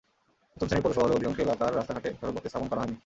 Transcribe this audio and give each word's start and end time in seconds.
প্রথম 0.51 0.67
শ্রেণির 0.67 0.83
পৌরসভা 0.83 1.03
হলেও 1.03 1.17
অধিকাংশ 1.17 1.37
এলাকার 1.41 1.75
রাস্তাঘাটে 1.75 2.09
সড়কবাতি 2.19 2.47
স্থাপন 2.49 2.67
করা 2.69 2.81
হয়নি। 2.81 2.95